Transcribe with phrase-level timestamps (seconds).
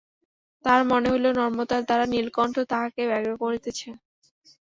[0.65, 3.89] তাহার মনে হইল, নম্রতার দ্বারা নীলকণ্ঠ তাহাকে ব্যাঙ্গ করিতেছে।